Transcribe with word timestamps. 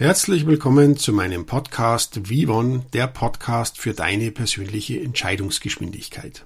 Herzlich 0.00 0.46
willkommen 0.46 0.96
zu 0.96 1.12
meinem 1.12 1.44
Podcast 1.44 2.30
Vivon, 2.30 2.84
der 2.92 3.08
Podcast 3.08 3.78
für 3.78 3.94
deine 3.94 4.30
persönliche 4.30 5.00
Entscheidungsgeschwindigkeit. 5.00 6.44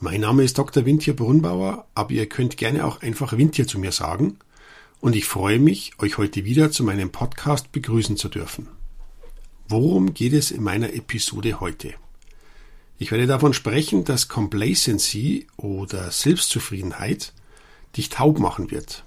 Mein 0.00 0.22
Name 0.22 0.42
ist 0.42 0.58
Dr. 0.58 0.84
Wintje 0.84 1.14
Brunnbauer, 1.14 1.86
aber 1.94 2.10
ihr 2.10 2.28
könnt 2.28 2.56
gerne 2.56 2.84
auch 2.84 3.00
einfach 3.00 3.38
Wintje 3.38 3.68
zu 3.68 3.78
mir 3.78 3.92
sagen. 3.92 4.36
Und 5.00 5.14
ich 5.14 5.26
freue 5.26 5.60
mich, 5.60 5.92
euch 6.00 6.18
heute 6.18 6.44
wieder 6.44 6.72
zu 6.72 6.82
meinem 6.82 7.12
Podcast 7.12 7.70
begrüßen 7.70 8.16
zu 8.16 8.28
dürfen. 8.28 8.66
Worum 9.68 10.12
geht 10.12 10.32
es 10.32 10.50
in 10.50 10.64
meiner 10.64 10.92
Episode 10.92 11.60
heute? 11.60 11.94
Ich 12.98 13.12
werde 13.12 13.28
davon 13.28 13.54
sprechen, 13.54 14.04
dass 14.04 14.26
Complacency 14.26 15.46
oder 15.56 16.10
Selbstzufriedenheit 16.10 17.32
dich 17.96 18.08
taub 18.08 18.40
machen 18.40 18.72
wird. 18.72 19.04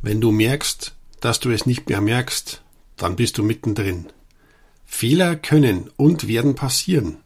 Wenn 0.00 0.22
du 0.22 0.30
merkst, 0.30 0.94
dass 1.20 1.38
du 1.38 1.50
es 1.50 1.66
nicht 1.66 1.86
mehr 1.90 2.00
merkst, 2.00 2.62
dann 3.00 3.16
bist 3.16 3.38
du 3.38 3.42
mittendrin. 3.42 4.06
Fehler 4.84 5.34
können 5.34 5.90
und 5.96 6.28
werden 6.28 6.54
passieren, 6.54 7.16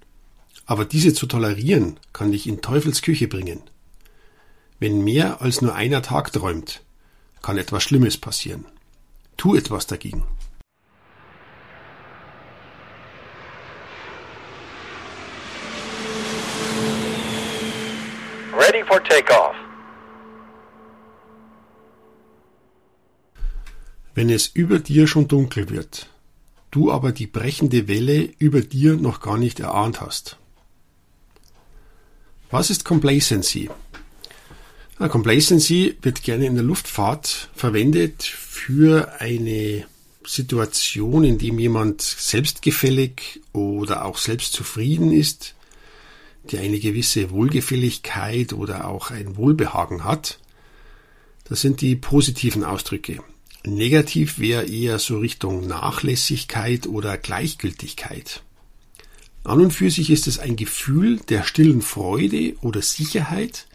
aber 0.66 0.84
diese 0.84 1.12
zu 1.12 1.26
tolerieren 1.26 1.98
kann 2.12 2.30
dich 2.30 2.46
in 2.46 2.62
Teufels 2.62 3.02
Küche 3.02 3.26
bringen. 3.26 3.60
Wenn 4.78 5.02
mehr 5.02 5.42
als 5.42 5.62
nur 5.62 5.74
einer 5.74 6.02
Tag 6.02 6.32
träumt, 6.32 6.82
kann 7.42 7.58
etwas 7.58 7.82
Schlimmes 7.82 8.16
passieren. 8.18 8.66
Tu 9.36 9.56
etwas 9.56 9.86
dagegen. 9.86 10.24
Ready 18.56 18.84
for 18.86 19.02
takeoff. 19.02 19.63
Wenn 24.14 24.30
es 24.30 24.46
über 24.46 24.78
dir 24.78 25.08
schon 25.08 25.26
dunkel 25.26 25.70
wird, 25.70 26.08
du 26.70 26.92
aber 26.92 27.10
die 27.10 27.26
brechende 27.26 27.88
Welle 27.88 28.30
über 28.38 28.60
dir 28.60 28.94
noch 28.94 29.20
gar 29.20 29.36
nicht 29.36 29.58
erahnt 29.58 30.00
hast. 30.00 30.38
Was 32.50 32.70
ist 32.70 32.84
Complacency? 32.84 33.70
Ja, 35.00 35.08
Complacency 35.08 35.96
wird 36.02 36.22
gerne 36.22 36.46
in 36.46 36.54
der 36.54 36.62
Luftfahrt 36.62 37.48
verwendet 37.56 38.22
für 38.22 39.20
eine 39.20 39.84
Situation, 40.24 41.24
in 41.24 41.38
dem 41.38 41.58
jemand 41.58 42.00
selbstgefällig 42.00 43.40
oder 43.52 44.04
auch 44.04 44.18
selbstzufrieden 44.18 45.12
ist, 45.12 45.56
der 46.52 46.60
eine 46.60 46.78
gewisse 46.78 47.30
Wohlgefälligkeit 47.30 48.52
oder 48.52 48.86
auch 48.86 49.10
ein 49.10 49.36
Wohlbehagen 49.36 50.04
hat. 50.04 50.38
Das 51.44 51.60
sind 51.60 51.80
die 51.80 51.96
positiven 51.96 52.62
Ausdrücke. 52.62 53.20
Negativ 53.66 54.38
wäre 54.38 54.66
eher 54.66 54.98
so 54.98 55.18
Richtung 55.18 55.66
Nachlässigkeit 55.66 56.86
oder 56.86 57.16
Gleichgültigkeit. 57.16 58.42
An 59.42 59.60
und 59.60 59.72
für 59.72 59.90
sich 59.90 60.10
ist 60.10 60.26
es 60.26 60.38
ein 60.38 60.56
Gefühl 60.56 61.18
der 61.28 61.44
stillen 61.44 61.80
Freude 61.80 62.56
oder 62.60 62.82
Sicherheit, 62.82 63.66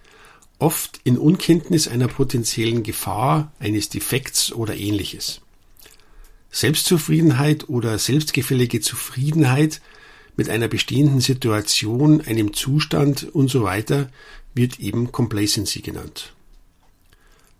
oft 0.59 0.99
in 1.03 1.17
Unkenntnis 1.17 1.87
einer 1.87 2.07
potenziellen 2.07 2.83
Gefahr, 2.83 3.51
eines 3.59 3.89
Defekts 3.89 4.51
oder 4.51 4.75
ähnliches. 4.75 5.41
Selbstzufriedenheit 6.51 7.69
oder 7.69 7.97
selbstgefällige 7.97 8.81
Zufriedenheit 8.81 9.81
mit 10.35 10.49
einer 10.49 10.67
bestehenden 10.67 11.21
Situation, 11.21 12.21
einem 12.21 12.53
Zustand 12.53 13.23
und 13.33 13.49
so 13.49 13.63
weiter 13.63 14.11
wird 14.53 14.79
eben 14.79 15.11
Complacency 15.11 15.81
genannt. 15.81 16.33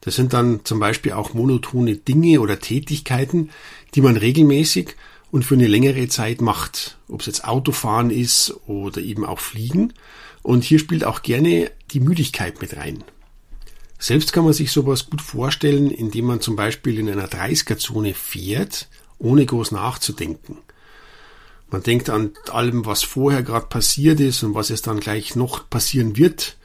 Das 0.01 0.15
sind 0.15 0.33
dann 0.33 0.61
zum 0.63 0.79
Beispiel 0.79 1.11
auch 1.11 1.33
monotone 1.33 1.95
Dinge 1.97 2.39
oder 2.39 2.59
Tätigkeiten, 2.59 3.49
die 3.95 4.01
man 4.01 4.17
regelmäßig 4.17 4.95
und 5.31 5.43
für 5.43 5.55
eine 5.55 5.67
längere 5.67 6.07
Zeit 6.07 6.41
macht. 6.41 6.97
Ob 7.07 7.21
es 7.21 7.27
jetzt 7.27 7.45
Autofahren 7.45 8.09
ist 8.09 8.53
oder 8.67 9.01
eben 9.01 9.25
auch 9.25 9.39
Fliegen. 9.39 9.93
Und 10.41 10.63
hier 10.63 10.79
spielt 10.79 11.03
auch 11.03 11.21
gerne 11.21 11.71
die 11.91 11.99
Müdigkeit 11.99 12.61
mit 12.61 12.77
rein. 12.77 13.03
Selbst 13.99 14.31
kann 14.31 14.45
man 14.45 14.53
sich 14.53 14.71
sowas 14.71 15.09
gut 15.09 15.21
vorstellen, 15.21 15.91
indem 15.91 16.25
man 16.25 16.39
zum 16.39 16.55
Beispiel 16.55 16.97
in 16.97 17.09
einer 17.09 17.27
30er-Zone 17.27 18.13
fährt, 18.13 18.87
ohne 19.17 19.45
groß 19.45 19.71
nachzudenken. 19.71 20.57
Man 21.69 21.83
denkt 21.83 22.09
an 22.09 22.31
allem, 22.49 22.85
was 22.85 23.03
vorher 23.03 23.43
gerade 23.43 23.67
passiert 23.67 24.21
ist 24.21 24.41
und 24.43 24.55
was 24.55 24.69
es 24.69 24.81
dann 24.81 25.01
gleich 25.01 25.35
noch 25.35 25.69
passieren 25.69 26.17
wird. 26.17 26.57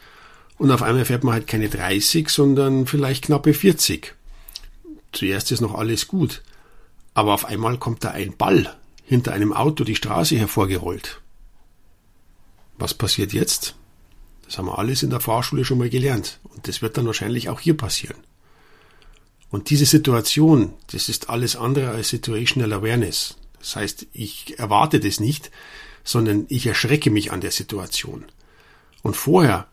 Und 0.59 0.70
auf 0.70 0.82
einmal 0.82 1.04
fährt 1.04 1.25
man 1.25 1.34
halt 1.34 1.47
keine 1.47 1.69
30, 1.69 2.28
sondern 2.28 2.87
vielleicht 2.87 3.26
knappe 3.26 3.54
40. 3.54 4.15
Zuerst 5.12 5.53
ist 5.53 5.60
noch 5.60 5.75
alles 5.75 6.09
gut. 6.09 6.42
Aber 7.12 7.34
auf 7.34 7.44
einmal 7.44 7.78
kommt 7.78 8.04
da 8.04 8.10
ein 8.10 8.37
Ball 8.37 8.76
hinter 9.04 9.32
einem 9.32 9.53
Auto 9.53 9.84
die 9.84 9.97
Straße 9.97 10.37
hervorgerollt. 10.37 11.20
Was 12.78 12.94
passiert 12.94 13.32
jetzt? 13.32 13.76
Das 14.47 14.59
haben 14.59 14.66
wir 14.66 14.78
alles 14.78 15.03
in 15.03 15.10
der 15.10 15.20
Fahrschule 15.20 15.65
schon 15.65 15.78
mal 15.78 15.91
gelernt. 15.91 16.41
Und 16.44 16.69
das 16.69 16.82
wird 16.82 16.97
dann 16.97 17.06
wahrscheinlich 17.06 17.48
auch 17.48 17.60
hier 17.60 17.76
passieren. 17.76 18.16
Und 19.50 19.71
diese 19.71 19.86
Situation, 19.86 20.72
das 20.88 21.09
ist 21.09 21.31
alles 21.31 21.54
andere 21.54 21.91
als 21.91 22.09
Situational 22.09 22.72
Awareness. 22.72 23.36
Das 23.60 23.76
heißt, 23.76 24.06
ich 24.12 24.59
erwarte 24.59 25.00
das 25.00 25.21
nicht, 25.21 25.50
sondern 26.03 26.47
ich 26.48 26.66
erschrecke 26.66 27.10
mich 27.10 27.32
an 27.32 27.41
der 27.41 27.53
Situation. 27.53 28.25
Und 29.03 29.16
vorher 29.16 29.69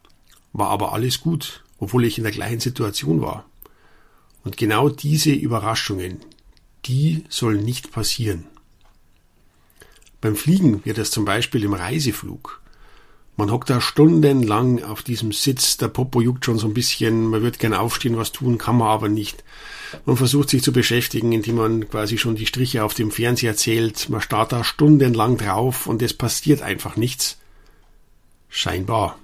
war 0.53 0.69
aber 0.69 0.93
alles 0.93 1.21
gut, 1.21 1.63
obwohl 1.79 2.05
ich 2.05 2.17
in 2.17 2.23
der 2.23 2.33
gleichen 2.33 2.59
Situation 2.59 3.21
war. 3.21 3.45
Und 4.43 4.57
genau 4.57 4.89
diese 4.89 5.31
Überraschungen, 5.31 6.19
die 6.85 7.23
sollen 7.29 7.63
nicht 7.63 7.91
passieren. 7.91 8.45
Beim 10.19 10.35
Fliegen 10.35 10.85
wird 10.85 10.97
es 10.97 11.11
zum 11.11 11.25
Beispiel 11.25 11.63
im 11.63 11.73
Reiseflug. 11.73 12.61
Man 13.37 13.51
hockt 13.51 13.69
da 13.69 13.81
stundenlang 13.81 14.83
auf 14.83 15.01
diesem 15.01 15.31
Sitz, 15.31 15.77
der 15.77 15.87
Popo 15.87 16.21
juckt 16.21 16.45
schon 16.45 16.59
so 16.59 16.67
ein 16.67 16.73
bisschen, 16.73 17.27
man 17.27 17.41
wird 17.41 17.59
gern 17.59 17.73
aufstehen, 17.73 18.17
was 18.17 18.31
tun, 18.31 18.57
kann 18.57 18.77
man 18.77 18.89
aber 18.89 19.09
nicht. 19.09 19.43
Man 20.05 20.17
versucht 20.17 20.49
sich 20.49 20.61
zu 20.61 20.71
beschäftigen, 20.71 21.31
indem 21.31 21.55
man 21.55 21.89
quasi 21.89 22.17
schon 22.17 22.35
die 22.35 22.45
Striche 22.45 22.83
auf 22.83 22.93
dem 22.93 23.09
Fernseher 23.09 23.55
zählt, 23.55 24.09
man 24.09 24.21
starrt 24.21 24.51
da 24.51 24.63
stundenlang 24.63 25.37
drauf 25.37 25.87
und 25.87 26.01
es 26.01 26.13
passiert 26.13 26.61
einfach 26.61 26.97
nichts. 26.97 27.37
Scheinbar. 28.47 29.17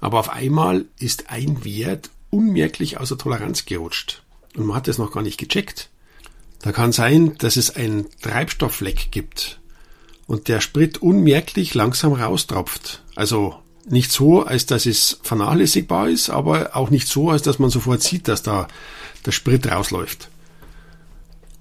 Aber 0.00 0.18
auf 0.20 0.30
einmal 0.30 0.86
ist 0.98 1.30
ein 1.30 1.64
Wert 1.64 2.10
unmerklich 2.30 2.98
außer 2.98 3.18
Toleranz 3.18 3.64
gerutscht. 3.64 4.22
Und 4.56 4.66
man 4.66 4.76
hat 4.76 4.88
es 4.88 4.98
noch 4.98 5.12
gar 5.12 5.22
nicht 5.22 5.38
gecheckt. 5.38 5.90
Da 6.60 6.72
kann 6.72 6.92
sein, 6.92 7.36
dass 7.38 7.56
es 7.56 7.74
einen 7.74 8.06
Treibstofffleck 8.20 9.10
gibt 9.10 9.60
und 10.26 10.48
der 10.48 10.60
Sprit 10.60 10.98
unmerklich 10.98 11.74
langsam 11.74 12.12
raustropft. 12.12 13.02
Also 13.14 13.56
nicht 13.88 14.10
so, 14.12 14.44
als 14.44 14.66
dass 14.66 14.86
es 14.86 15.20
vernachlässigbar 15.22 16.08
ist, 16.08 16.30
aber 16.30 16.76
auch 16.76 16.90
nicht 16.90 17.08
so, 17.08 17.30
als 17.30 17.42
dass 17.42 17.58
man 17.58 17.70
sofort 17.70 18.02
sieht, 18.02 18.28
dass 18.28 18.42
da 18.42 18.68
der 19.24 19.32
Sprit 19.32 19.66
rausläuft. 19.66 20.28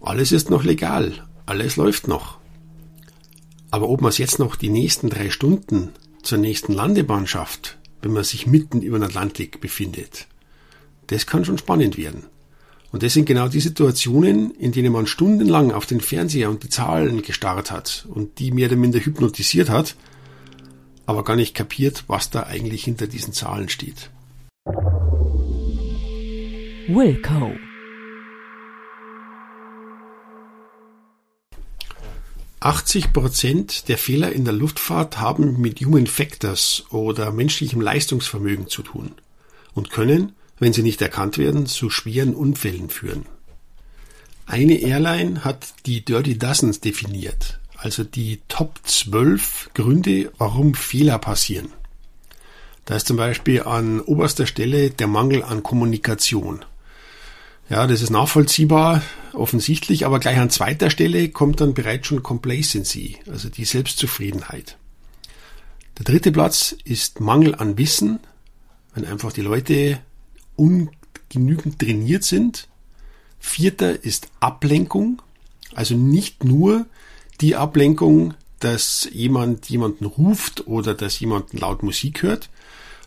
Alles 0.02 0.32
ist 0.32 0.50
noch 0.50 0.64
legal, 0.64 1.26
alles 1.46 1.76
läuft 1.76 2.08
noch. 2.08 2.38
Aber 3.72 3.90
ob 3.90 4.02
man 4.02 4.10
es 4.10 4.18
jetzt 4.18 4.40
noch 4.40 4.56
die 4.56 4.70
nächsten 4.70 5.10
drei 5.10 5.30
Stunden 5.30 5.92
zur 6.24 6.38
nächsten 6.38 6.74
Landebahn 6.74 7.28
schafft, 7.28 7.78
wenn 8.08 8.14
man 8.14 8.24
sich 8.24 8.48
mitten 8.48 8.82
über 8.82 8.98
den 8.98 9.04
Atlantik 9.04 9.60
befindet. 9.60 10.28
Das 11.08 11.28
kann 11.28 11.44
schon 11.44 11.58
spannend 11.58 11.98
werden. 11.98 12.24
Und 12.94 13.04
das 13.04 13.14
sind 13.14 13.26
genau 13.26 13.50
die 13.50 13.60
Situationen, 13.60 14.52
in 14.52 14.72
denen 14.72 14.94
man 14.94 15.08
stundenlang 15.08 15.74
auf 15.74 15.86
den 15.86 16.00
Fernseher 16.00 16.50
und 16.50 16.64
die 16.64 16.70
Zahlen 16.70 17.22
gestarrt 17.22 17.70
hat 17.70 18.08
und 18.10 18.40
die 18.40 18.52
mehr 18.52 18.70
oder 18.70 18.78
minder 18.78 19.00
hypnotisiert 19.00 19.70
hat, 19.70 19.98
aber 21.06 21.26
gar 21.26 21.36
nicht 21.36 21.54
kapiert, 21.54 22.06
was 22.08 22.30
da 22.30 22.44
eigentlich 22.44 22.86
hinter 22.86 23.08
diesen 23.08 23.34
Zahlen 23.34 23.68
steht. 23.68 24.10
Wilco. 26.88 27.67
80 32.60 33.14
Prozent 33.14 33.88
der 33.88 33.98
Fehler 33.98 34.32
in 34.32 34.44
der 34.44 34.54
Luftfahrt 34.54 35.20
haben 35.20 35.62
mit 35.62 35.80
Human 35.82 36.08
Factors 36.08 36.86
oder 36.90 37.32
menschlichem 37.32 37.82
Leistungsvermögen 37.82 38.68
zu 38.68 38.82
tun 38.82 39.12
und 39.76 39.92
können, 39.92 40.34
wenn 40.58 40.74
sie 40.74 40.82
nicht 40.82 41.02
erkannt 41.02 41.38
werden, 41.38 41.68
zu 41.68 41.92
schweren 41.92 42.34
Unfällen 42.34 42.90
führen. 42.90 43.26
Eine 44.48 44.80
Airline 44.80 45.44
hat 45.44 45.68
die 45.86 46.04
Dirty 46.04 46.38
Dozens 46.38 46.80
definiert, 46.80 47.60
also 47.76 48.04
die 48.04 48.40
Top 48.48 48.80
12 48.84 49.72
Gründe, 49.76 50.32
warum 50.38 50.74
Fehler 50.74 51.20
passieren. 51.20 51.74
Da 52.86 52.96
ist 52.96 53.08
zum 53.08 53.18
Beispiel 53.18 53.64
an 53.64 54.00
oberster 54.00 54.48
Stelle 54.48 54.90
der 54.90 55.08
Mangel 55.08 55.44
an 55.44 55.62
Kommunikation. 55.62 56.64
Ja, 57.70 57.86
das 57.86 58.02
ist 58.02 58.12
nachvollziehbar, 58.12 59.02
offensichtlich, 59.34 60.06
aber 60.06 60.20
gleich 60.20 60.38
an 60.38 60.50
zweiter 60.50 60.90
Stelle 60.90 61.28
kommt 61.30 61.60
dann 61.60 61.74
bereits 61.74 62.08
schon 62.08 62.24
Complacency, 62.24 63.18
also 63.30 63.50
die 63.50 63.66
Selbstzufriedenheit. 63.66 64.78
Der 65.98 66.06
dritte 66.06 66.32
Platz 66.32 66.76
ist 66.86 67.20
Mangel 67.20 67.56
an 67.56 67.78
Wissen, 67.78 68.20
wenn 68.94 69.04
einfach 69.04 69.34
die 69.34 69.42
Leute 69.42 70.00
ungenügend 70.56 71.80
trainiert 71.80 72.24
sind. 72.24 72.70
Vierter 73.38 74.02
ist 74.02 74.30
Ablenkung, 74.40 75.22
also 75.76 75.94
nicht 75.94 76.46
nur 76.46 76.86
die 77.42 77.58
Ablenkung, 77.58 78.34
dass 78.60 79.10
jemand 79.12 79.70
jemanden 79.70 80.06
ruft 80.06 80.68
oder 80.68 80.94
dass 80.94 81.20
jemand 81.20 81.52
laut 81.52 81.84
Musik 81.84 82.24
hört, 82.24 82.50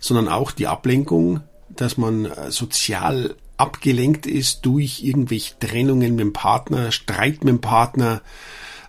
sondern 0.01 0.29
auch 0.29 0.53
die 0.53 0.67
Ablenkung, 0.67 1.41
dass 1.71 1.97
man 1.97 2.27
äh, 2.27 2.51
sozial 2.51 3.37
abgelenkt 3.61 4.27
ist 4.27 4.65
durch 4.67 5.03
irgendwelche 5.03 5.59
Trennungen 5.59 6.17
mit 6.17 6.21
dem 6.21 6.33
Partner, 6.33 6.91
Streit 6.91 7.45
mit 7.45 7.49
dem 7.49 7.61
Partner, 7.61 8.23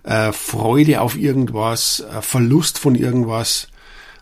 äh, 0.04 0.32
Freude 0.32 1.02
auf 1.02 1.18
irgendwas, 1.18 2.00
äh, 2.00 2.22
Verlust 2.22 2.80
von 2.80 2.96
irgendwas. 2.96 3.68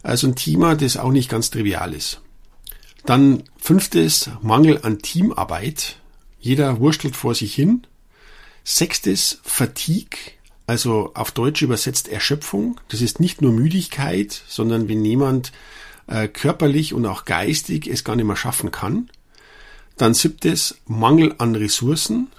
Also 0.01 0.27
ein 0.27 0.35
Thema, 0.35 0.75
das 0.75 0.97
auch 0.97 1.11
nicht 1.11 1.29
ganz 1.29 1.51
trivial 1.51 1.93
ist. 1.93 2.21
Dann 3.05 3.43
fünftes, 3.57 4.29
Mangel 4.41 4.79
an 4.83 4.99
Teamarbeit. 4.99 5.97
Jeder 6.39 6.79
wurstelt 6.79 7.15
vor 7.15 7.35
sich 7.35 7.53
hin. 7.53 7.85
Sechstes, 8.63 9.39
Fatigue, 9.43 10.19
also 10.67 11.11
auf 11.15 11.31
Deutsch 11.31 11.61
übersetzt 11.61 12.07
Erschöpfung. 12.07 12.79
Das 12.89 13.01
ist 13.01 13.19
nicht 13.19 13.41
nur 13.41 13.51
Müdigkeit, 13.51 14.41
sondern 14.47 14.87
wenn 14.87 15.03
jemand 15.03 15.51
äh, 16.07 16.27
körperlich 16.27 16.93
und 16.93 17.05
auch 17.05 17.25
geistig 17.25 17.87
es 17.87 18.03
gar 18.03 18.15
nicht 18.15 18.25
mehr 18.25 18.35
schaffen 18.35 18.71
kann. 18.71 19.09
Dann 19.99 20.13
siebtes, 20.13 20.77
Mangel 20.87 21.35
an 21.39 21.55
Ressourcen. 21.55 22.29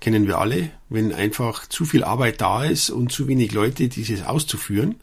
Kennen 0.00 0.26
wir 0.26 0.38
alle, 0.38 0.70
wenn 0.88 1.12
einfach 1.12 1.68
zu 1.68 1.84
viel 1.84 2.02
Arbeit 2.02 2.40
da 2.40 2.64
ist 2.64 2.88
und 2.88 3.12
zu 3.12 3.28
wenig 3.28 3.52
Leute, 3.52 3.88
dieses 3.88 4.22
auszuführen. 4.22 4.94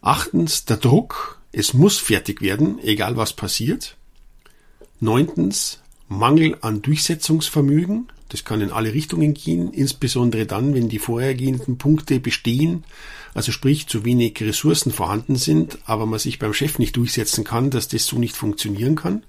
Achtens, 0.00 0.64
der 0.64 0.78
Druck. 0.78 1.38
Es 1.52 1.74
muss 1.74 1.98
fertig 1.98 2.40
werden, 2.40 2.78
egal 2.78 3.18
was 3.18 3.34
passiert. 3.34 3.98
Neuntens, 5.00 5.80
Mangel 6.08 6.56
an 6.62 6.80
Durchsetzungsvermögen. 6.80 8.08
Das 8.30 8.46
kann 8.46 8.62
in 8.62 8.70
alle 8.70 8.94
Richtungen 8.94 9.34
gehen, 9.34 9.70
insbesondere 9.74 10.46
dann, 10.46 10.72
wenn 10.72 10.88
die 10.88 10.98
vorhergehenden 10.98 11.76
Punkte 11.76 12.20
bestehen, 12.20 12.84
also 13.34 13.52
sprich 13.52 13.86
zu 13.86 14.06
wenig 14.06 14.40
Ressourcen 14.40 14.92
vorhanden 14.92 15.36
sind, 15.36 15.78
aber 15.84 16.06
man 16.06 16.20
sich 16.20 16.38
beim 16.38 16.54
Chef 16.54 16.78
nicht 16.78 16.96
durchsetzen 16.96 17.44
kann, 17.44 17.68
dass 17.68 17.88
das 17.88 18.06
so 18.06 18.18
nicht 18.18 18.34
funktionieren 18.34 18.96
kann. 18.96 19.24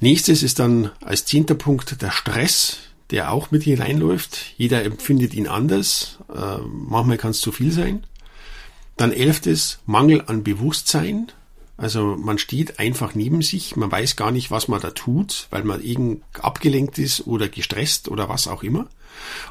Nächstes 0.00 0.42
ist 0.42 0.58
dann 0.58 0.90
als 1.00 1.24
zehnter 1.24 1.54
Punkt 1.54 2.00
der 2.02 2.10
Stress, 2.10 2.78
der 3.10 3.32
auch 3.32 3.50
mit 3.50 3.64
hineinläuft. 3.64 4.54
Jeder 4.56 4.84
empfindet 4.84 5.34
ihn 5.34 5.48
anders. 5.48 6.18
Äh, 6.32 6.58
manchmal 6.62 7.16
kann 7.16 7.32
es 7.32 7.40
zu 7.40 7.50
viel 7.52 7.72
sein. 7.72 8.04
Dann 8.96 9.12
elftes 9.12 9.78
Mangel 9.86 10.22
an 10.26 10.44
Bewusstsein. 10.44 11.32
Also 11.76 12.16
man 12.16 12.38
steht 12.38 12.78
einfach 12.78 13.14
neben 13.14 13.40
sich, 13.40 13.76
man 13.76 13.90
weiß 13.90 14.16
gar 14.16 14.32
nicht, 14.32 14.50
was 14.50 14.66
man 14.66 14.80
da 14.80 14.90
tut, 14.90 15.46
weil 15.50 15.62
man 15.62 15.82
irgend 15.82 16.22
abgelenkt 16.40 16.98
ist 16.98 17.26
oder 17.26 17.48
gestresst 17.48 18.08
oder 18.08 18.28
was 18.28 18.48
auch 18.48 18.62
immer. 18.62 18.88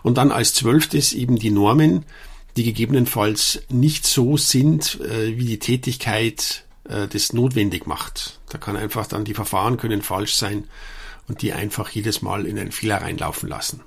Und 0.04 0.18
dann 0.18 0.32
als 0.32 0.54
zwölftes 0.54 1.14
eben 1.14 1.38
die 1.38 1.52
Normen, 1.52 2.06
die 2.58 2.64
gegebenenfalls 2.64 3.62
nicht 3.70 4.06
so 4.06 4.38
sind, 4.38 5.00
äh, 5.02 5.38
wie 5.38 5.46
die 5.46 5.60
Tätigkeit 5.60 6.66
äh, 6.90 7.08
das 7.08 7.34
notwendig 7.34 7.88
macht. 7.88 8.40
Da 8.50 8.58
kann 8.58 8.76
einfach 8.76 9.08
dann 9.08 9.26
die 9.26 9.34
Verfahren 9.34 9.78
können 9.78 10.02
falsch 10.02 10.36
sein 10.36 10.66
und 11.28 11.42
die 11.42 11.54
einfach 11.54 11.90
jedes 11.90 12.22
Mal 12.22 12.46
in 12.46 12.58
einen 12.58 12.72
Fehler 12.72 13.02
reinlaufen 13.02 13.50
lassen. 13.50 13.82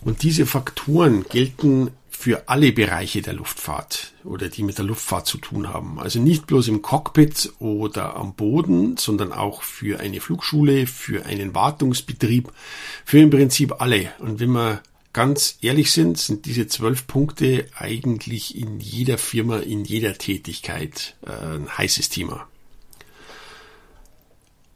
Und 0.00 0.22
diese 0.22 0.46
Faktoren 0.46 1.24
gelten 1.28 1.92
für 2.10 2.48
alle 2.48 2.72
Bereiche 2.72 3.22
der 3.22 3.32
Luftfahrt 3.32 4.12
oder 4.22 4.48
die 4.48 4.62
mit 4.62 4.78
der 4.78 4.84
Luftfahrt 4.84 5.26
zu 5.26 5.38
tun 5.38 5.68
haben. 5.68 5.98
Also 5.98 6.20
nicht 6.20 6.46
bloß 6.46 6.68
im 6.68 6.82
Cockpit 6.82 7.52
oder 7.58 8.16
am 8.16 8.34
Boden, 8.34 8.96
sondern 8.96 9.32
auch 9.32 9.62
für 9.62 9.98
eine 9.98 10.20
Flugschule, 10.20 10.86
für 10.86 11.26
einen 11.26 11.54
Wartungsbetrieb, 11.54 12.52
für 13.04 13.18
im 13.18 13.30
Prinzip 13.30 13.80
alle. 13.80 14.12
Und 14.20 14.38
wenn 14.38 14.52
wir 14.52 14.82
ganz 15.12 15.58
ehrlich 15.60 15.92
sind, 15.92 16.18
sind 16.18 16.46
diese 16.46 16.66
zwölf 16.66 17.06
Punkte 17.06 17.66
eigentlich 17.76 18.56
in 18.56 18.80
jeder 18.80 19.18
Firma, 19.18 19.58
in 19.58 19.84
jeder 19.84 20.14
Tätigkeit 20.14 21.16
äh, 21.26 21.56
ein 21.56 21.76
heißes 21.76 22.08
Thema. 22.08 22.46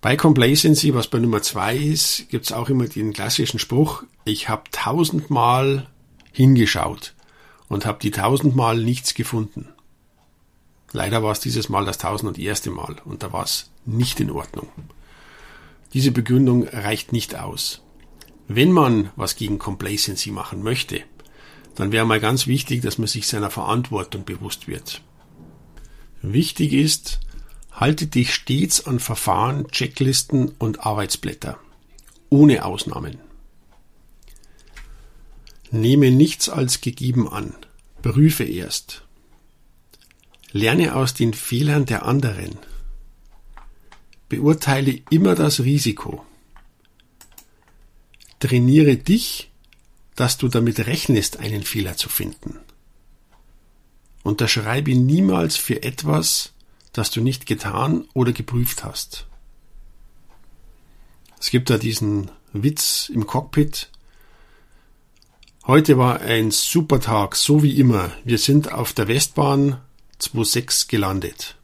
Bei 0.01 0.17
Complacency, 0.17 0.95
was 0.95 1.09
bei 1.09 1.19
Nummer 1.19 1.43
zwei 1.43 1.77
ist, 1.77 2.29
gibt's 2.29 2.53
auch 2.53 2.69
immer 2.69 2.87
den 2.87 3.13
klassischen 3.13 3.59
Spruch, 3.59 4.05
ich 4.25 4.49
habe 4.49 4.65
tausendmal 4.71 5.89
hingeschaut 6.33 7.15
und 7.69 7.87
habe 7.87 7.99
die 8.01 8.11
tausendmal 8.11 8.77
nichts 8.77 9.15
gefunden. 9.15 9.69
Leider 10.93 11.23
war 11.23 11.33
es 11.33 11.41
dieses 11.41 11.69
Mal 11.69 11.85
das 11.85 11.99
tausend 11.99 12.29
und 12.29 12.39
erste 12.39 12.71
Mal 12.71 12.97
und 13.05 13.23
da 13.23 13.33
war 13.33 13.45
es 13.45 13.71
nicht 13.85 14.21
in 14.21 14.31
Ordnung. 14.31 14.69
Diese 15.93 16.11
Begründung 16.13 16.69
reicht 16.69 17.13
nicht 17.13 17.37
aus. 17.37 17.83
Wenn 18.49 18.71
man 18.71 19.11
was 19.17 19.37
gegen 19.37 19.59
Complacency 19.59 20.31
machen 20.31 20.63
möchte, 20.63 21.03
dann 21.75 21.93
wäre 21.93 22.07
mal 22.07 22.21
ganz 22.21 22.47
wichtig, 22.47 22.83
dass 22.83 22.99
man 22.99 23.09
sich 23.09 23.27
seiner 23.27 23.51
Verantwortung 23.51 24.25
bewusst 24.25 24.69
wird. 24.69 25.03
Wichtig 26.23 26.73
ist, 26.73 27.21
halte 27.73 28.07
dich 28.07 28.35
stets 28.35 28.87
an 28.87 29.01
Verfahren, 29.01 29.69
Checklisten 29.69 30.53
und 30.59 30.87
Arbeitsblätter. 30.87 31.59
Ohne 32.31 32.65
Ausnahmen. 32.65 33.19
Nehme 35.71 36.11
nichts 36.11 36.49
als 36.49 36.81
gegeben 36.81 37.29
an. 37.29 37.55
Prüfe 38.03 38.45
erst. 38.45 39.03
Lerne 40.53 40.95
aus 40.95 41.13
den 41.13 41.35
Fehlern 41.35 41.85
der 41.85 42.07
anderen. 42.07 42.59
Beurteile 44.29 45.01
immer 45.11 45.35
das 45.35 45.61
Risiko. 45.61 46.25
Trainiere 48.41 48.97
dich, 48.97 49.51
dass 50.15 50.39
du 50.39 50.49
damit 50.49 50.87
rechnest, 50.87 51.39
einen 51.39 51.63
Fehler 51.63 51.97
zu 51.97 52.09
finden. 52.09 52.59
Unterschreibe 54.23 54.95
niemals 54.95 55.57
für 55.57 55.83
etwas, 55.83 56.53
das 56.93 57.11
du 57.11 57.21
nicht 57.21 57.47
getan 57.47 58.07
oder 58.15 58.33
geprüft 58.33 58.85
hast. 58.85 59.27
Es 61.39 61.51
gibt 61.51 61.71
da 61.71 61.79
diesen 61.79 62.31
Witz 62.53 63.11
im 63.13 63.27
Cockpit, 63.27 63.91
Heute 65.69 65.99
war 65.99 66.21
ein 66.21 66.53
super 66.53 67.01
Tag, 67.01 67.35
so 67.35 67.61
wie 67.61 67.81
immer. 67.81 68.13
Wir 68.23 68.39
sind 68.39 68.71
auf 68.71 68.93
der 68.93 69.09
Westbahn 69.09 69.81
26 70.21 70.87
gelandet. 70.87 71.57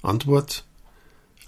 Antwort. 0.00 0.64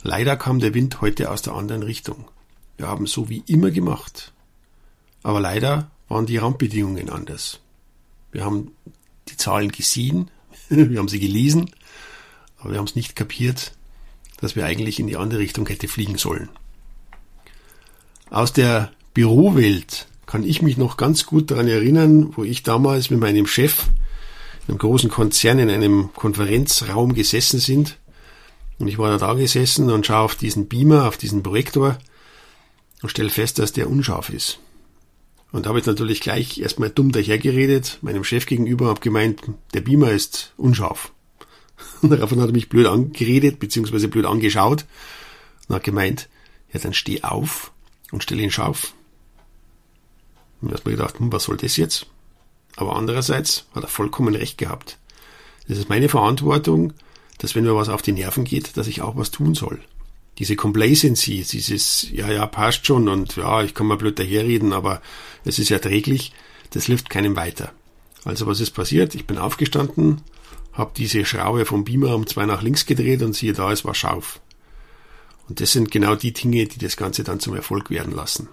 Leider 0.02 0.36
kam 0.36 0.60
der 0.60 0.74
Wind 0.74 1.00
heute 1.00 1.30
aus 1.30 1.40
der 1.40 1.54
anderen 1.54 1.82
Richtung. 1.82 2.28
Wir 2.76 2.88
haben 2.88 3.06
so 3.06 3.30
wie 3.30 3.42
immer 3.46 3.70
gemacht. 3.70 4.34
Aber 5.22 5.40
leider 5.40 5.90
waren 6.08 6.26
die 6.26 6.36
Randbedingungen 6.36 7.10
anders. 7.10 7.60
Wir 8.32 8.44
haben 8.44 8.72
die 9.28 9.36
Zahlen 9.36 9.70
gesehen, 9.70 10.30
wir 10.68 10.98
haben 10.98 11.08
sie 11.08 11.20
gelesen, 11.20 11.70
aber 12.58 12.72
wir 12.72 12.78
haben 12.78 12.86
es 12.86 12.96
nicht 12.96 13.16
kapiert, 13.16 13.72
dass 14.40 14.56
wir 14.56 14.66
eigentlich 14.66 14.98
in 14.98 15.06
die 15.06 15.16
andere 15.16 15.40
Richtung 15.40 15.66
hätte 15.68 15.88
fliegen 15.88 16.18
sollen. 16.18 16.48
Aus 18.30 18.52
der 18.52 18.92
Bürowelt 19.14 20.06
kann 20.26 20.42
ich 20.42 20.62
mich 20.62 20.78
noch 20.78 20.96
ganz 20.96 21.26
gut 21.26 21.50
daran 21.50 21.68
erinnern, 21.68 22.36
wo 22.36 22.44
ich 22.44 22.62
damals 22.62 23.10
mit 23.10 23.20
meinem 23.20 23.46
Chef 23.46 23.88
in 24.66 24.70
einem 24.70 24.78
großen 24.78 25.10
Konzern 25.10 25.58
in 25.58 25.70
einem 25.70 26.10
Konferenzraum 26.14 27.14
gesessen 27.14 27.60
sind. 27.60 27.98
Und 28.78 28.88
ich 28.88 28.96
war 28.98 29.10
da, 29.10 29.18
da 29.18 29.34
gesessen 29.34 29.90
und 29.90 30.06
schaue 30.06 30.24
auf 30.24 30.34
diesen 30.36 30.68
Beamer, 30.68 31.06
auf 31.06 31.18
diesen 31.18 31.42
Projektor 31.42 31.98
und 33.02 33.10
stelle 33.10 33.30
fest, 33.30 33.58
dass 33.58 33.72
der 33.72 33.90
unscharf 33.90 34.30
ist. 34.30 34.58
Und 35.52 35.66
habe 35.66 35.78
ich 35.78 35.86
natürlich 35.86 36.20
gleich 36.20 36.58
erstmal 36.58 36.88
dumm 36.88 37.12
dahergeredet, 37.12 37.98
meinem 38.00 38.24
Chef 38.24 38.46
gegenüber, 38.46 38.86
habe 38.86 39.00
gemeint, 39.00 39.42
der 39.74 39.82
Beamer 39.82 40.10
ist 40.10 40.54
unscharf. 40.56 41.12
Und 42.00 42.10
daraufhin 42.10 42.40
hat 42.40 42.48
er 42.48 42.54
mich 42.54 42.70
blöd 42.70 42.86
angeredet, 42.86 43.60
beziehungsweise 43.60 44.08
blöd 44.08 44.24
angeschaut 44.24 44.86
und 45.68 45.76
hat 45.76 45.84
gemeint, 45.84 46.28
ja 46.72 46.80
dann 46.80 46.94
steh 46.94 47.22
auf 47.22 47.72
und 48.10 48.22
stell 48.22 48.40
ihn 48.40 48.50
scharf. 48.50 48.94
Und 50.60 50.70
da 50.70 50.76
hat 50.76 50.84
man 50.84 50.96
gedacht, 50.96 51.18
hm, 51.18 51.32
was 51.32 51.44
soll 51.44 51.56
das 51.56 51.76
jetzt? 51.76 52.06
Aber 52.76 52.96
andererseits 52.96 53.66
hat 53.74 53.84
er 53.84 53.88
vollkommen 53.88 54.34
recht 54.34 54.58
gehabt. 54.58 54.98
Das 55.68 55.78
ist 55.78 55.88
meine 55.88 56.08
Verantwortung, 56.08 56.92
dass 57.38 57.54
wenn 57.54 57.64
mir 57.64 57.76
was 57.76 57.88
auf 57.88 58.02
die 58.02 58.12
Nerven 58.12 58.44
geht, 58.44 58.76
dass 58.76 58.86
ich 58.86 59.02
auch 59.02 59.16
was 59.16 59.30
tun 59.30 59.54
soll. 59.54 59.80
Diese 60.38 60.56
Complacency, 60.56 61.44
dieses, 61.44 62.10
ja, 62.10 62.30
ja, 62.30 62.46
passt 62.46 62.86
schon 62.86 63.08
und 63.08 63.36
ja, 63.36 63.62
ich 63.62 63.74
kann 63.74 63.86
mal 63.86 63.98
blöd 63.98 64.18
daherreden, 64.18 64.72
aber 64.72 65.02
es 65.44 65.58
ist 65.58 65.70
erträglich, 65.70 66.32
das 66.70 66.86
hilft 66.86 67.10
keinem 67.10 67.36
weiter. 67.36 67.72
Also 68.24 68.46
was 68.46 68.60
ist 68.60 68.70
passiert? 68.70 69.14
Ich 69.14 69.26
bin 69.26 69.38
aufgestanden, 69.38 70.22
habe 70.72 70.92
diese 70.96 71.24
Schraube 71.24 71.66
vom 71.66 71.84
Beamer 71.84 72.14
um 72.14 72.26
zwei 72.26 72.46
nach 72.46 72.62
links 72.62 72.86
gedreht 72.86 73.22
und 73.22 73.34
siehe 73.34 73.52
da, 73.52 73.72
es 73.72 73.84
war 73.84 73.94
scharf. 73.94 74.40
Und 75.48 75.60
das 75.60 75.72
sind 75.72 75.90
genau 75.90 76.14
die 76.14 76.32
Dinge, 76.32 76.66
die 76.66 76.78
das 76.78 76.96
Ganze 76.96 77.24
dann 77.24 77.40
zum 77.40 77.54
Erfolg 77.54 77.90
werden 77.90 78.14
lassen. 78.14 78.48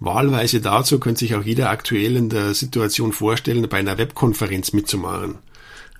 Wahlweise 0.00 0.60
dazu 0.60 1.00
könnte 1.00 1.20
sich 1.20 1.34
auch 1.34 1.42
jeder 1.42 1.70
aktuell 1.70 2.16
in 2.16 2.28
der 2.28 2.54
Situation 2.54 3.12
vorstellen, 3.12 3.68
bei 3.68 3.78
einer 3.78 3.98
Webkonferenz 3.98 4.72
mitzumachen. 4.72 5.38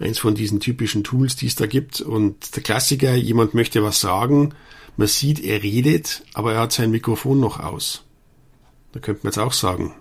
Eins 0.01 0.19
von 0.19 0.35
diesen 0.35 0.61
typischen 0.61 1.03
Tools, 1.03 1.37
die 1.37 1.47
es 1.47 1.57
da 1.57 1.67
gibt. 1.67 2.01
Und 2.01 2.55
der 2.57 2.63
Klassiker, 2.63 3.15
jemand 3.15 3.55
möchte 3.55 3.83
was 3.83 4.01
sagen, 4.01 4.55
man 4.97 5.09
sieht, 5.09 5.41
er 5.45 5.63
redet, 5.63 6.23
aber 6.35 6.55
er 6.55 6.61
hat 6.61 6.73
sein 6.73 6.91
Mikrofon 6.91 7.41
noch 7.41 7.61
aus. 7.61 8.05
Da 8.93 9.01
könnte 9.01 9.21
man 9.25 9.33
jetzt 9.33 9.39
auch 9.39 9.53
sagen, 9.53 9.95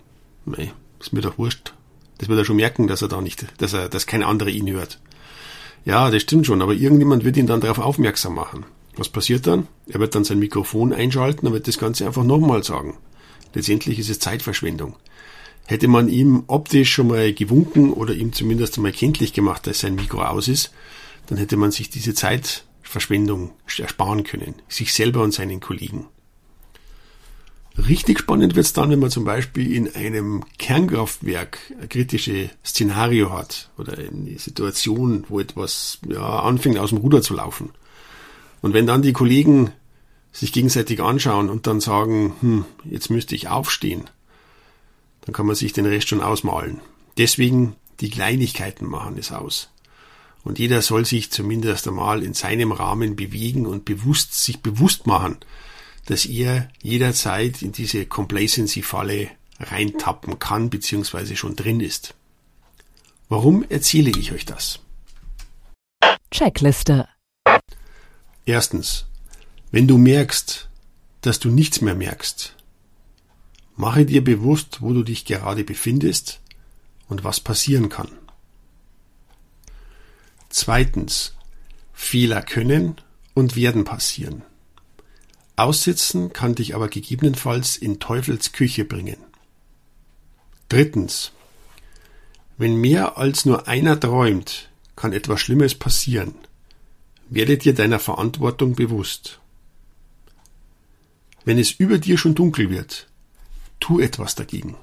nee, 0.44 0.72
ist 1.00 1.12
mir 1.12 1.20
doch 1.20 1.38
wurscht. 1.38 1.74
Das 2.18 2.28
wird 2.28 2.38
er 2.38 2.44
schon 2.44 2.56
merken, 2.56 2.86
dass 2.86 3.02
er 3.02 3.08
da 3.08 3.20
nicht, 3.20 3.46
dass 3.60 3.72
er, 3.72 3.88
dass 3.88 4.06
kein 4.06 4.22
anderer 4.22 4.48
ihn 4.48 4.70
hört. 4.70 5.00
Ja, 5.84 6.10
das 6.10 6.22
stimmt 6.22 6.46
schon, 6.46 6.62
aber 6.62 6.74
irgendjemand 6.74 7.24
wird 7.24 7.36
ihn 7.36 7.46
dann 7.46 7.60
darauf 7.60 7.78
aufmerksam 7.78 8.34
machen. 8.34 8.66
Was 8.96 9.08
passiert 9.08 9.46
dann? 9.46 9.68
Er 9.86 10.00
wird 10.00 10.14
dann 10.14 10.24
sein 10.24 10.40
Mikrofon 10.40 10.92
einschalten 10.92 11.46
und 11.46 11.52
wird 11.52 11.68
das 11.68 11.78
Ganze 11.78 12.04
einfach 12.04 12.24
nochmal 12.24 12.64
sagen. 12.64 12.98
Letztendlich 13.54 13.98
ist 13.98 14.10
es 14.10 14.18
Zeitverschwendung. 14.18 14.96
Hätte 15.68 15.86
man 15.86 16.08
ihm 16.08 16.44
optisch 16.46 16.90
schon 16.94 17.08
mal 17.08 17.34
gewunken 17.34 17.92
oder 17.92 18.14
ihm 18.14 18.32
zumindest 18.32 18.78
einmal 18.78 18.92
kenntlich 18.92 19.34
gemacht, 19.34 19.66
dass 19.66 19.80
sein 19.80 19.96
Mikro 19.96 20.22
aus 20.22 20.48
ist, 20.48 20.72
dann 21.26 21.36
hätte 21.36 21.58
man 21.58 21.72
sich 21.72 21.90
diese 21.90 22.14
Zeitverschwendung 22.14 23.50
ersparen 23.76 24.24
können, 24.24 24.54
sich 24.66 24.94
selber 24.94 25.22
und 25.22 25.34
seinen 25.34 25.60
Kollegen. 25.60 26.06
Richtig 27.76 28.18
spannend 28.18 28.56
wird 28.56 28.64
es 28.64 28.72
dann, 28.72 28.88
wenn 28.88 28.98
man 28.98 29.10
zum 29.10 29.24
Beispiel 29.24 29.70
in 29.70 29.94
einem 29.94 30.42
Kernkraftwerk 30.56 31.58
ein 31.82 31.90
kritisches 31.90 32.48
Szenario 32.64 33.30
hat 33.30 33.68
oder 33.76 33.98
eine 33.98 34.38
Situation, 34.38 35.24
wo 35.28 35.38
etwas 35.38 35.98
ja, 36.08 36.40
anfängt 36.40 36.78
aus 36.78 36.88
dem 36.88 36.98
Ruder 36.98 37.20
zu 37.20 37.34
laufen. 37.34 37.72
Und 38.62 38.72
wenn 38.72 38.86
dann 38.86 39.02
die 39.02 39.12
Kollegen 39.12 39.70
sich 40.32 40.54
gegenseitig 40.54 41.02
anschauen 41.02 41.50
und 41.50 41.66
dann 41.66 41.80
sagen, 41.80 42.32
hm, 42.40 42.64
jetzt 42.84 43.10
müsste 43.10 43.34
ich 43.34 43.48
aufstehen, 43.48 44.08
dann 45.28 45.34
kann 45.34 45.44
man 45.44 45.56
sich 45.56 45.74
den 45.74 45.84
Rest 45.84 46.08
schon 46.08 46.22
ausmalen. 46.22 46.80
Deswegen 47.18 47.76
die 48.00 48.08
Kleinigkeiten 48.08 48.86
machen 48.86 49.18
es 49.18 49.30
aus. 49.30 49.68
Und 50.42 50.58
jeder 50.58 50.80
soll 50.80 51.04
sich 51.04 51.30
zumindest 51.30 51.86
einmal 51.86 52.22
in 52.22 52.32
seinem 52.32 52.72
Rahmen 52.72 53.14
bewegen 53.14 53.66
und 53.66 53.84
bewusst, 53.84 54.42
sich 54.42 54.60
bewusst 54.60 55.06
machen, 55.06 55.36
dass 56.06 56.24
er 56.24 56.70
jederzeit 56.80 57.60
in 57.60 57.72
diese 57.72 58.06
Complacency-Falle 58.06 59.28
reintappen 59.60 60.38
kann 60.38 60.70
bzw. 60.70 61.36
schon 61.36 61.56
drin 61.56 61.80
ist. 61.80 62.14
Warum 63.28 63.66
erzähle 63.68 64.10
ich 64.18 64.32
euch 64.32 64.46
das? 64.46 64.80
Checkliste. 66.30 67.06
Erstens, 68.46 69.04
wenn 69.72 69.86
du 69.86 69.98
merkst, 69.98 70.70
dass 71.20 71.38
du 71.38 71.50
nichts 71.50 71.82
mehr 71.82 71.94
merkst, 71.94 72.54
mache 73.78 74.04
dir 74.04 74.22
bewusst, 74.22 74.82
wo 74.82 74.92
du 74.92 75.04
dich 75.04 75.24
gerade 75.24 75.64
befindest 75.64 76.40
und 77.08 77.24
was 77.24 77.40
passieren 77.40 77.88
kann. 77.88 78.10
Zweitens, 80.50 81.34
Fehler 81.94 82.42
können 82.42 82.96
und 83.34 83.54
werden 83.54 83.84
passieren. 83.84 84.42
Aussitzen 85.56 86.32
kann 86.32 86.56
dich 86.56 86.74
aber 86.74 86.88
gegebenenfalls 86.88 87.76
in 87.76 88.00
Teufels 88.00 88.52
Küche 88.52 88.84
bringen. 88.84 89.18
Drittens, 90.68 91.32
wenn 92.56 92.76
mehr 92.76 93.16
als 93.16 93.44
nur 93.44 93.68
einer 93.68 93.98
träumt, 93.98 94.70
kann 94.96 95.12
etwas 95.12 95.40
Schlimmes 95.40 95.76
passieren. 95.76 96.34
Werde 97.28 97.56
dir 97.56 97.74
deiner 97.74 98.00
Verantwortung 98.00 98.74
bewusst. 98.74 99.38
Wenn 101.44 101.58
es 101.58 101.70
über 101.70 101.98
dir 101.98 102.18
schon 102.18 102.34
dunkel 102.34 102.70
wird, 102.70 103.08
tu 103.80 104.00
etwas 104.00 104.34
dagegen. 104.34 104.76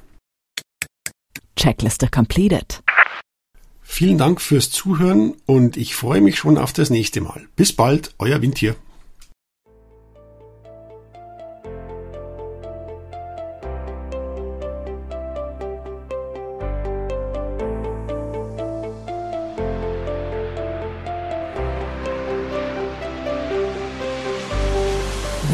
Checkliste 1.55 2.07
completed. 2.09 2.83
Vielen 3.81 4.17
Dank 4.17 4.41
fürs 4.41 4.71
Zuhören 4.71 5.35
und 5.45 5.77
ich 5.77 5.95
freue 5.95 6.19
mich 6.19 6.37
schon 6.37 6.57
auf 6.57 6.73
das 6.73 6.89
nächste 6.89 7.21
Mal. 7.21 7.47
Bis 7.55 7.73
bald, 7.73 8.13
euer 8.19 8.41
Windtier. 8.41 8.75